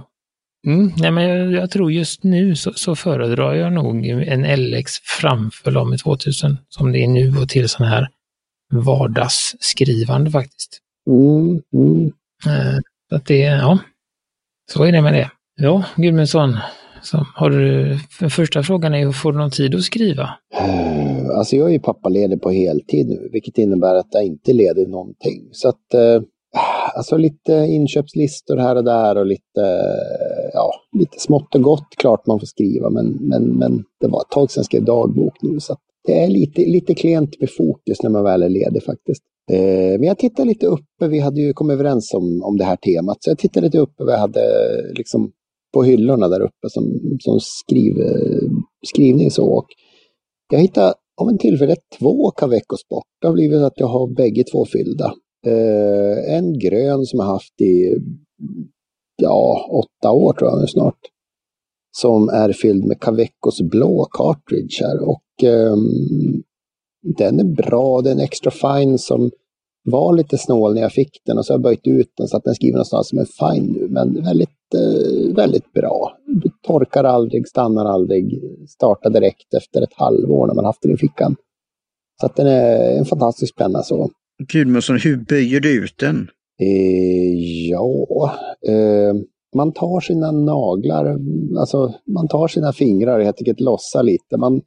[0.67, 4.91] mm, nej, men jag, jag, tror just nu så, så föredrar jag nog en LX
[5.03, 8.07] framför Lamy 2000 som det är nu och till sån här
[8.71, 10.79] vardagsskrivande faktiskt.
[11.07, 12.05] Mm, mm.
[12.47, 12.79] Uh,
[13.09, 13.79] så att det, ja,
[14.71, 15.31] så är det med det.
[15.55, 16.57] Ja, Gudmundsson,
[17.01, 17.97] så har du,
[18.29, 20.29] första frågan är, får du någon tid att skriva?
[20.59, 24.87] Eh, alltså jag är ju pappaledig på heltid nu, vilket innebär att jag inte leder
[24.87, 25.49] någonting.
[25.51, 26.21] Så att, eh,
[26.95, 29.83] alltså lite inköpslistor här och där och lite,
[30.53, 31.95] ja, lite smått och gott.
[31.97, 35.37] Klart man får skriva, men, men, men det var ett tag sedan jag skrev dagbok
[35.41, 35.59] nu.
[35.59, 35.73] Så
[36.07, 39.23] det är lite, lite klent med fokus när man väl är ledig faktiskt.
[39.51, 42.75] Eh, men jag tittade lite uppe, vi hade ju kommit överens om, om det här
[42.75, 44.41] temat, så jag tittade lite uppe vad jag hade
[44.97, 45.31] liksom
[45.73, 46.83] på hyllorna där uppe som,
[47.19, 47.93] som skriv,
[48.87, 49.31] skrivning.
[49.31, 49.45] Så.
[49.45, 49.67] Och
[50.51, 53.05] jag hittade av en tillfällighet två Caveco Sport.
[53.21, 55.13] Det har blivit att jag har bägge två fyllda.
[55.47, 57.97] Eh, en grön som jag haft i
[59.21, 60.99] ja, åtta år tror jag nu snart.
[61.91, 65.09] Som är fylld med Cavecos blå cartridge här.
[65.09, 65.75] Och eh,
[67.17, 69.31] den är bra, den är extra fine som
[69.83, 72.37] var lite snål när jag fick den och så har jag böjt ut den så
[72.37, 73.87] att den skriver någonstans som är fine nu.
[73.89, 76.17] Men väldigt, eh, väldigt bra.
[76.67, 81.35] Torkar aldrig, stannar aldrig, startar direkt efter ett halvår när man haft den i fickan.
[82.19, 84.09] Så att den är en fantastisk penna så.
[84.51, 86.27] Gudmundsson, hur böjer du ut den?
[86.61, 88.31] Eh, ja,
[88.67, 89.15] eh,
[89.55, 91.17] man tar sina naglar,
[91.59, 94.37] alltså man tar sina fingrar och helt enkelt lossar lite.
[94.37, 94.61] Man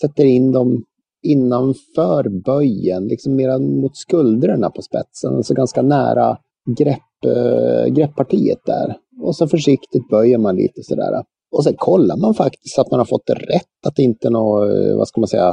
[0.00, 0.84] sätter in dem
[1.22, 6.38] innanför böjen, liksom mera mot skuldrorna på spetsen, alltså ganska nära
[6.78, 8.96] grepp, eh, äh, grepppartiet där.
[9.22, 11.24] Och så försiktigt böjer man lite sådär.
[11.56, 14.70] Och sen kollar man faktiskt att man har fått det rätt, att det inte något,
[14.70, 15.48] eh, vad ska man säga,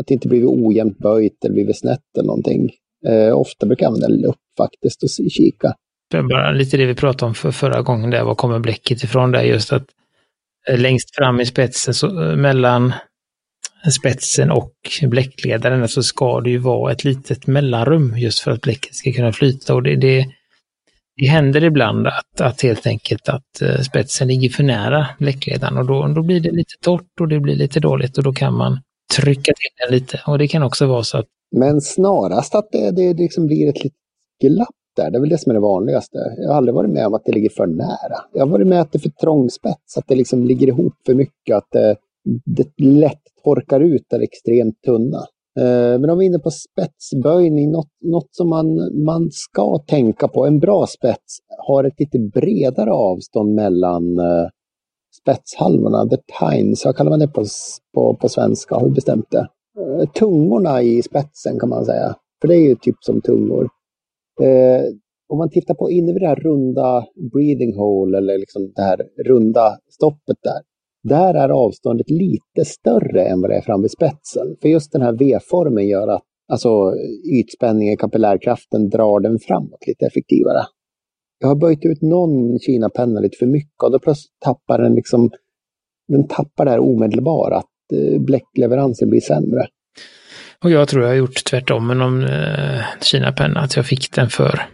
[0.00, 2.70] att det inte blivit ojämnt böjt eller blivit snett eller någonting.
[3.06, 5.74] Eh, ofta brukar jag använda lupp faktiskt och kika.
[6.12, 9.42] Bara lite det vi pratade om för förra gången där, var kommer bläcket ifrån där,
[9.42, 9.86] just att
[10.68, 12.92] eh, längst fram i spetsen, så, eh, mellan
[13.90, 18.94] spetsen och bläckledaren så ska det ju vara ett litet mellanrum just för att bläcket
[18.94, 19.74] ska kunna flyta.
[19.74, 20.26] Och det, det,
[21.16, 25.86] det händer ibland att, att helt enkelt att eh, spetsen ligger för nära bläckledaren och
[25.86, 28.80] då, då blir det lite torrt och det blir lite dåligt och då kan man
[29.16, 30.20] trycka till den lite.
[30.26, 31.26] Och det kan också vara så att...
[31.56, 33.98] Men snarast att det, det liksom blir ett litet
[34.42, 35.10] glapp där.
[35.10, 36.18] Det är väl det som är det vanligaste.
[36.38, 38.18] Jag har aldrig varit med om att det ligger för nära.
[38.32, 40.94] Jag har varit med att det är för trång spets, att det liksom ligger ihop
[41.06, 41.96] för mycket, att det,
[42.44, 45.18] det lätt torkar ut är extremt tunna.
[45.60, 48.66] Eh, men om vi är inne på spetsböjning, något, något som man,
[49.04, 50.46] man ska tänka på.
[50.46, 54.48] En bra spets har ett lite bredare avstånd mellan eh,
[55.22, 57.44] spetshalvorna, the tines, vad kallar man det på,
[57.94, 58.74] på, på svenska?
[58.74, 59.48] Har vi bestämt det?
[59.80, 62.14] Eh, tungorna i spetsen kan man säga.
[62.40, 63.68] För det är ju typ som tungor.
[64.42, 64.82] Eh,
[65.28, 68.98] om man tittar på inne vid det här runda breathing hole eller liksom det här
[69.24, 70.60] runda stoppet där
[71.08, 74.56] där är avståndet lite större än vad det är fram vid spetsen.
[74.62, 76.94] För just den här V-formen gör att alltså,
[77.38, 80.62] ytspänningen, kapillärkraften drar den framåt lite effektivare.
[81.38, 85.30] Jag har böjt ut någon Kina-penna lite för mycket och då plötsligt tappar den liksom,
[86.08, 89.66] den tappar det här omedelbara, att eh, bläckleveransen blir sämre.
[90.64, 94.30] Och jag tror jag har gjort tvärtom med någon eh, Kina-penna, att jag fick den
[94.30, 94.66] för,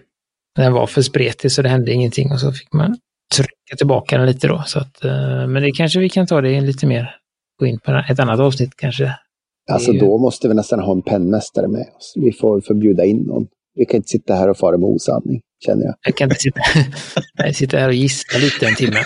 [0.57, 2.97] den var för spretig så det hände ingenting och så fick man
[3.37, 4.63] trycka tillbaka den lite då.
[4.67, 7.15] Så att, eh, men det kanske vi kan ta det lite mer,
[7.61, 9.17] gå in på ett annat avsnitt kanske.
[9.71, 12.13] Alltså då måste vi nästan ha en pennmästare med oss.
[12.17, 13.47] Vi får förbjuda in någon.
[13.75, 15.95] Vi kan inte sitta här och fara med osanning, känner jag.
[16.07, 16.61] Jag kan inte sitta,
[17.39, 18.99] nej, sitta här och gissa lite en timme.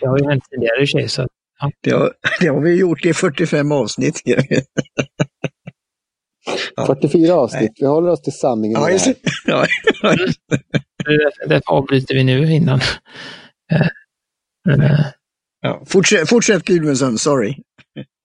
[0.00, 1.08] Det har ju hänt tidigare i sig.
[1.08, 1.26] Så,
[1.60, 1.70] ja.
[1.82, 4.22] det, har, det har vi gjort i 45 avsnitt.
[6.86, 7.74] 44 avsnitt, Nej.
[7.80, 8.80] vi håller oss till sanningen.
[8.80, 9.06] Ja, just,
[9.46, 9.66] ja.
[11.48, 12.80] Därför avbryter vi nu innan.
[14.68, 15.00] Eh,
[15.62, 17.54] ja, fortsätt, fortsätt Gudmundsson, sorry.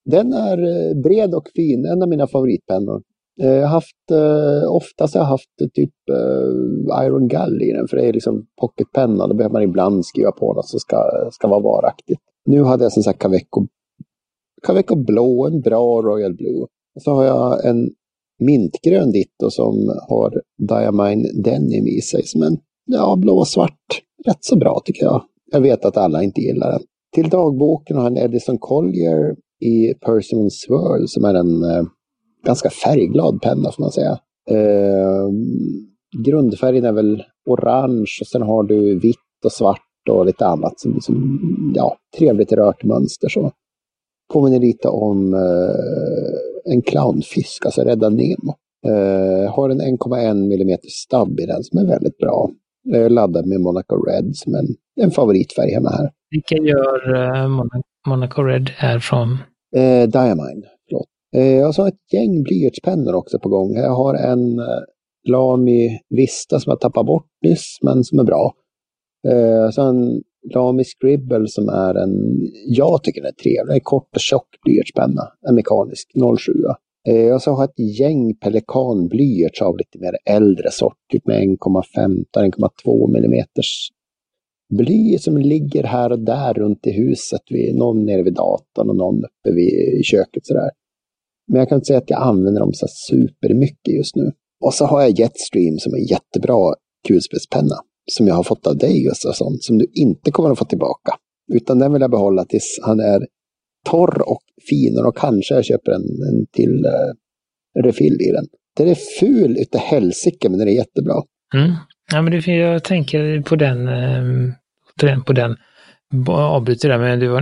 [0.05, 3.01] Den är eh, bred och fin, en av mina favoritpennor.
[3.41, 4.11] Eh, jag har haft,
[4.69, 5.93] oftast har jag haft typ
[7.03, 9.27] Iron Gall i den, för det är liksom pocketpenna.
[9.27, 12.21] Då behöver man ibland skriva på något som ska, ska vara varaktigt.
[12.45, 13.67] Nu hade jag som sagt Caveco,
[14.63, 16.67] Caveco blå, en bra Royal Blue.
[16.95, 17.89] Och så har jag en
[18.39, 19.73] mintgrön ditto som
[20.09, 22.23] har Diamine Denim i sig.
[22.25, 24.01] Som en ja, blå och svart.
[24.25, 25.23] Rätt så bra tycker jag.
[25.51, 26.81] Jag vet att alla inte gillar den.
[27.15, 31.83] Till dagboken har han en Edison Collier i Person Swirl som är en eh,
[32.45, 34.19] ganska färgglad penna får man säga.
[34.49, 35.29] Eh,
[36.25, 41.01] grundfärgen är väl orange och sen har du vitt och svart och lite annat som,
[41.01, 41.39] som
[41.75, 43.29] ja, trevligt rört mönster.
[43.29, 43.51] Så
[44.33, 48.55] påminner lite om eh, en clownfisk, alltså Rädda Nemo.
[48.87, 52.51] Eh, har en 1,1 mm stabb i den som är väldigt bra.
[52.93, 54.67] Eh, laddad med Monaco Red som en,
[55.01, 56.11] en favoritfärg hemma här.
[56.29, 57.65] Vilka gör uh,
[58.07, 59.37] Monaco Red är från?
[59.75, 61.07] Eh, Diamine, förlåt.
[61.35, 63.75] Eh, så har ett gäng blyertspennor också på gång.
[63.75, 64.81] Jag har en eh,
[65.27, 68.53] Lamy Vista som jag tappat bort nyss, men som är bra.
[69.27, 70.21] Eh, så en
[70.53, 72.13] Lamy Scribble som är en,
[72.67, 76.53] jag tycker den är trevlig, en kort och tjock blyertspenna, en mekanisk 07.
[77.07, 81.27] Eh, och så har jag ett gäng Pelikan blyerts av lite mer äldre sort, typ
[81.27, 83.45] med 1,15-1,2 mm
[84.69, 88.95] bly som ligger här och där runt i huset, vid, någon nere vid datorn och
[88.95, 90.69] någon uppe vid, i köket sådär.
[91.47, 94.31] Men jag kan inte säga att jag använder dem så supermycket just nu.
[94.65, 96.73] Och så har jag Jetstream som är jättebra
[97.07, 97.75] kulspetspenna.
[98.11, 101.11] Som jag har fått av dig Gustafsson, som du inte kommer att få tillbaka.
[101.53, 103.19] Utan den vill jag behålla tills han är
[103.89, 108.45] torr och fin och kanske jag köper en, en till uh, refill i den.
[108.77, 111.15] Den är ful utav helsike men den är jättebra.
[111.53, 111.71] Mm.
[112.11, 115.55] Ja, men det, jag tänker på den, eh, på den,
[116.27, 117.41] avbryter där, men du var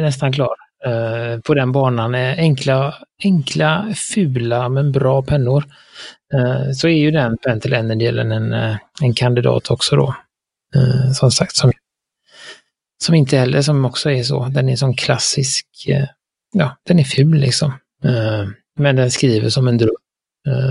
[0.00, 0.54] nästan klar.
[0.84, 5.64] Eh, på den banan, enkla, enkla, fula men bra pennor.
[6.34, 10.14] Eh, så är ju den Pentel Energy-delen en, eh, en kandidat också då.
[10.74, 11.72] Eh, som sagt, som,
[13.04, 16.06] som inte heller, som också är så, den är som klassisk, eh,
[16.52, 17.72] ja, den är ful liksom.
[18.78, 19.90] Men den skriver som en dröm.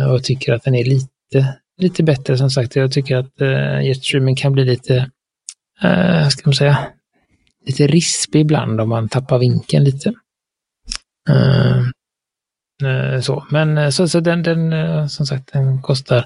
[0.07, 2.75] Och jag tycker att den är lite, lite bättre som sagt.
[2.75, 3.41] Jag tycker att
[3.85, 5.09] Jetstreamen kan bli lite,
[5.83, 6.77] uh, ska man säga,
[7.69, 10.13] lite rispig ibland om man tappar vinkeln lite.
[11.29, 11.85] Uh,
[12.83, 16.25] uh, så, men eh, så, så den, den uh, som sagt, den kostar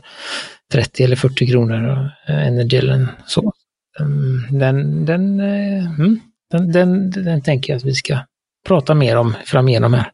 [0.71, 3.51] 30 eller 40 kronor, uh, Energelen så.
[3.99, 6.19] Um, den, den, mm,
[6.51, 8.19] den, den, den, tänker jag att vi ska
[8.67, 10.11] prata mer om framigenom här,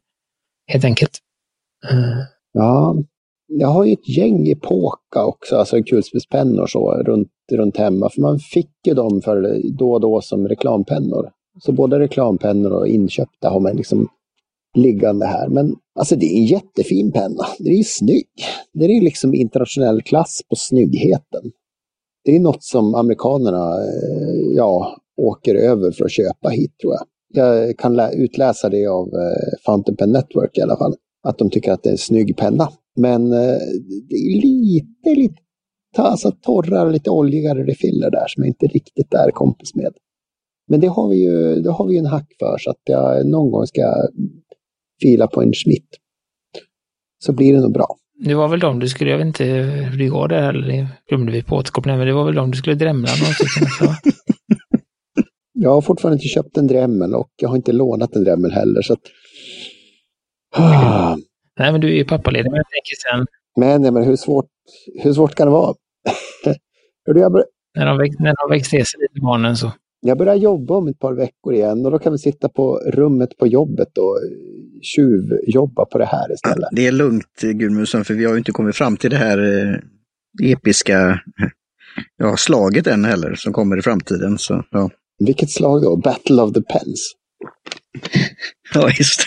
[0.68, 1.20] helt enkelt.
[2.54, 2.96] Ja,
[3.50, 8.10] jag har ju ett gäng i Påka också, alltså kulspetspennor så runt, runt hemma.
[8.10, 11.30] För man fick ju dem för då och då som reklampennor.
[11.60, 14.08] Så både reklampennor och inköpta har man liksom
[14.76, 15.48] liggande här.
[15.48, 17.46] Men alltså det är en jättefin penna.
[17.60, 18.28] Den är ju snygg.
[18.74, 21.52] Det är liksom internationell klass på snyggheten.
[22.26, 27.06] Det är något som amerikanerna eh, ja, åker över för att köpa hit tror jag.
[27.34, 30.94] Jag kan utläsa det av eh, Fountain Pen Network i alla fall.
[31.24, 32.70] Att de tycker att det är en snygg penna.
[33.00, 33.60] Men eh,
[34.10, 35.42] det är lite, lite
[35.98, 39.94] alltså, torrare, lite oljigare refiller där som jag inte riktigt är kompis med.
[40.68, 43.52] Men det har vi ju, det har vi en hack för så att jag någon
[43.52, 44.08] gång ska
[45.02, 45.90] fila på en Schmidt.
[47.20, 47.96] Så blir det nog bra.
[48.26, 50.88] Det var väl de du skulle, jag vet inte hur det går där, eller det
[51.10, 53.94] glömde vi på återkoppling, men det var väl de du skulle drämla någonting
[55.54, 58.82] Jag har fortfarande inte köpt en drämmel och jag har inte lånat en drämmel heller.
[58.82, 59.02] Så att...
[61.60, 63.28] Nej, men du är ju pappaledig, men jag tänker sen...
[63.58, 64.46] Men, men hur, svårt,
[65.04, 65.76] hur svårt kan det vara?
[67.06, 67.46] jag bör...
[67.76, 69.72] när, de växt, när de växte sig lite, barnen, så...
[70.02, 73.38] Jag börjar jobba om ett par veckor igen och då kan vi sitta på rummet
[73.38, 74.18] på jobbet och
[74.82, 76.70] tjuvjobba på det här istället.
[76.72, 80.52] Det är lugnt Gudmundsson, för vi har ju inte kommit fram till det här eh,
[80.52, 81.20] episka
[82.18, 84.38] ja, slaget än heller, som kommer i framtiden.
[84.38, 84.90] Så, ja.
[85.20, 85.96] Vilket slag då?
[85.96, 87.14] Battle of the Pens?
[88.74, 89.22] ja, just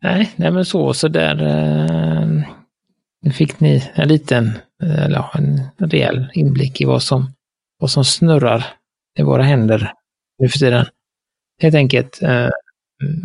[0.00, 6.80] nej, nej, men så, så där eh, fick ni en liten, eller en rejäl inblick
[6.80, 7.32] i vad som,
[7.78, 8.66] vad som snurrar
[9.18, 9.92] i våra händer
[10.38, 10.86] nu för tiden.
[11.62, 12.22] Helt enkelt.
[12.22, 12.48] Eh,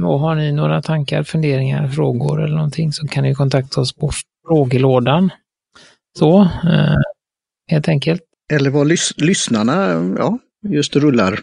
[0.05, 4.11] och har ni några tankar, funderingar, frågor eller någonting så kan ni kontakta oss på
[4.47, 5.29] frågelådan.
[6.19, 6.97] Så, eh,
[7.67, 8.21] helt enkelt.
[8.53, 9.75] Eller vad lys lyssnarna
[10.17, 11.39] ja, just rullar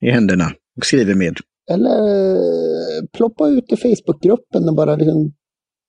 [0.00, 1.36] i händerna och skriver med.
[1.70, 2.75] Eller eh,
[3.12, 5.32] ploppa ut i Facebookgruppen och bara liksom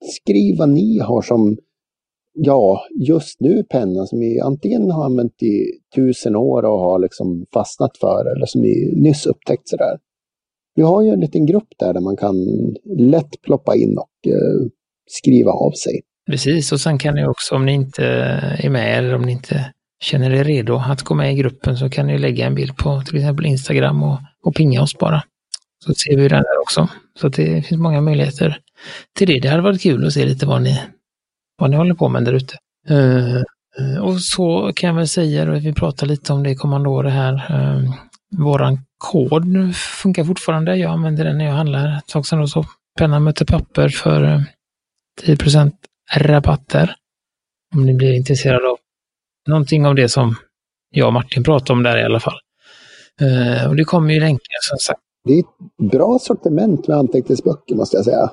[0.00, 1.56] skriv vad ni har som,
[2.34, 7.46] ja, just nu penna som ni antingen har använt i tusen år och har liksom
[7.52, 9.98] fastnat för eller som ni nyss upptäckt sådär.
[10.74, 12.36] Vi har ju en liten grupp där, där man kan
[12.98, 14.68] lätt ploppa in och eh,
[15.06, 16.00] skriva av sig.
[16.30, 18.04] Precis, och sen kan ni också om ni inte
[18.58, 21.90] är med eller om ni inte känner er redo att gå med i gruppen så
[21.90, 25.22] kan ni lägga en bild på till exempel Instagram och, och pinga oss bara.
[25.84, 26.88] Så ser vi den här också.
[27.20, 28.58] Så det finns många möjligheter
[29.16, 29.40] till det.
[29.40, 30.82] Det hade varit kul att se lite vad ni,
[31.58, 32.56] vad ni håller på med där ute.
[32.90, 33.42] Uh,
[34.00, 37.34] och så kan jag väl säga, och vi pratar lite om det kommande året här.
[37.34, 37.94] Uh,
[38.36, 40.76] våran kod funkar fortfarande.
[40.76, 41.98] Jag använder den när jag handlar.
[41.98, 42.64] Ett tag sedan så
[42.98, 44.40] penna möter papper för eh,
[45.22, 45.72] 10%
[46.14, 46.94] rabatter.
[47.74, 48.78] Om ni blir intresserade av
[49.48, 50.36] någonting av det som
[50.90, 52.38] jag och Martin pratade om där i alla fall.
[53.68, 55.00] Och det kommer ju länkar som sagt.
[55.28, 58.30] Det är ett bra sortiment med anteckningsböcker måste jag säga.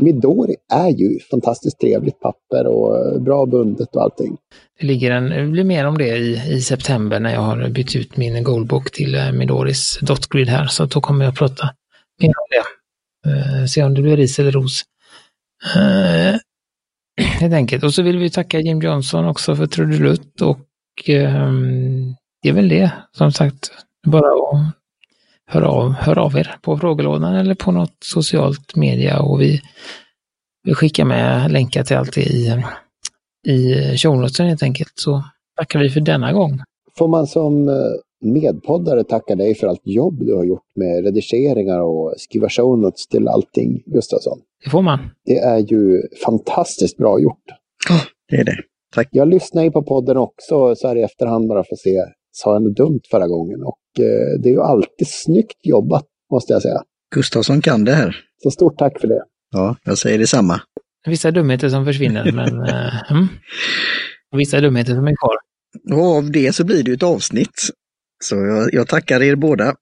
[0.00, 4.36] Midori är ju fantastiskt trevligt papper och bra bundet och allting.
[4.80, 7.96] Det, ligger en, det blir mer om det i, i september när jag har bytt
[7.96, 11.70] ut min Goldbook till eh, Midoris Dotgrid här, så då kommer jag att prata
[12.20, 12.64] mer om det.
[13.30, 14.82] Uh, se om det blir ris eller ros.
[15.76, 16.36] Uh,
[17.40, 17.84] helt enkelt.
[17.84, 20.58] Och så vill vi tacka Jim Johnson också för trudelutt och
[21.08, 22.92] um, det är väl det.
[23.12, 23.70] Som sagt,
[24.06, 24.77] bara att
[25.48, 29.60] höra av, hör av er på frågelådan eller på något socialt media och vi,
[30.64, 32.54] vi skickar med länkar till allt i,
[33.46, 34.92] i shownotesen helt enkelt.
[34.94, 35.22] Så
[35.56, 36.60] tackar vi för denna gång.
[36.98, 37.70] Får man som
[38.20, 43.28] medpoddare tacka dig för allt jobb du har gjort med redigeringar och skriva shownotes till
[43.28, 44.38] allting, Gustafsson.
[44.64, 44.98] Det får man.
[45.24, 47.44] Det är ju fantastiskt bra gjort.
[47.88, 48.56] Ja, det är det.
[48.94, 49.08] Tack.
[49.10, 52.52] Jag lyssnar ju på podden också så här i efterhand bara för att se, sa
[52.52, 53.62] jag något dumt förra gången?
[53.62, 53.87] Och eh,
[54.42, 56.82] det är ju alltid snyggt jobbat, måste jag säga.
[57.14, 58.16] Gustafsson kan det här.
[58.42, 59.24] Så stort tack för det.
[59.50, 60.60] Ja, jag säger detsamma.
[61.06, 63.28] Vissa dumheter som försvinner, men eh, mm.
[64.36, 65.36] vissa dumheter som är kvar.
[65.98, 67.70] Och av det så blir det ett avsnitt.
[68.24, 69.74] Så jag, jag tackar er båda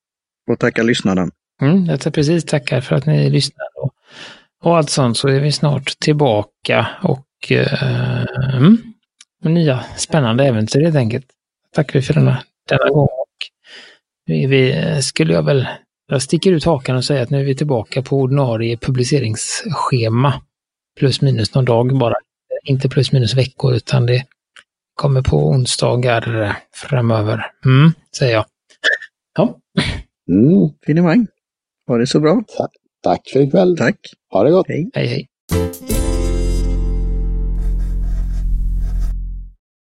[0.51, 1.29] och tackar lyssnarna.
[1.63, 3.93] Mm, jag tar precis tackar för att ni lyssnar och,
[4.63, 8.79] och allt sånt så är vi snart tillbaka och eh, mm,
[9.43, 11.27] med nya spännande äventyr helt enkelt.
[11.75, 13.09] Tackar vi för denna, denna gång.
[14.27, 15.67] Och vi, vi skulle jag väl,
[16.09, 20.43] jag sticker ut hakan och säger att nu är vi tillbaka på ordinarie publiceringsschema.
[20.99, 22.15] Plus minus någon dag bara.
[22.65, 24.25] Inte plus minus veckor utan det
[24.95, 27.47] kommer på onsdagar framöver.
[27.65, 28.45] Mm, säger jag.
[29.37, 29.57] Ja.
[30.31, 30.71] Mm.
[30.87, 31.27] Finemang.
[31.89, 32.43] Ha det så bra.
[33.03, 33.77] Tack för ikväll.
[33.79, 33.99] Tack.
[34.33, 34.69] Ha det gott.
[34.69, 34.91] Hej.
[34.95, 35.27] Hej hej.